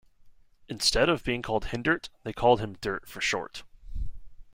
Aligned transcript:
Instead 0.67 1.09
of 1.09 1.23
being 1.23 1.43
called 1.43 1.65
Hindert, 1.65 2.09
they 2.23 2.33
called 2.33 2.59
him 2.59 2.75
Dirt 2.81 3.07
for 3.07 3.21
short. 3.21 3.61